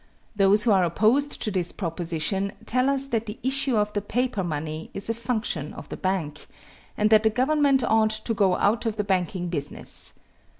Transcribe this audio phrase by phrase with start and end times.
[0.35, 4.89] Those who are opposed to this proposition tell us that the issue of paper money
[4.95, 6.47] is a function of the bank,
[6.97, 10.13] and that the government ought to go out of the banking business.